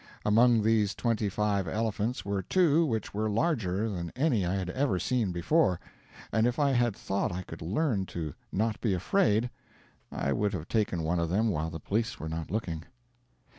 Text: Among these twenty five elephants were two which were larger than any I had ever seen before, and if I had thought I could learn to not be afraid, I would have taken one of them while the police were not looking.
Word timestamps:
Among 0.25 0.63
these 0.63 0.95
twenty 0.95 1.29
five 1.29 1.67
elephants 1.67 2.25
were 2.25 2.41
two 2.41 2.87
which 2.87 3.13
were 3.13 3.29
larger 3.29 3.87
than 3.87 4.11
any 4.15 4.43
I 4.47 4.55
had 4.55 4.71
ever 4.71 4.97
seen 4.97 5.31
before, 5.31 5.79
and 6.31 6.47
if 6.47 6.57
I 6.57 6.71
had 6.71 6.95
thought 6.95 7.31
I 7.31 7.43
could 7.43 7.61
learn 7.61 8.07
to 8.07 8.33
not 8.51 8.81
be 8.81 8.95
afraid, 8.95 9.51
I 10.11 10.33
would 10.33 10.53
have 10.53 10.67
taken 10.67 11.03
one 11.03 11.19
of 11.19 11.29
them 11.29 11.49
while 11.49 11.69
the 11.69 11.79
police 11.79 12.19
were 12.19 12.29
not 12.29 12.49
looking. 12.49 12.85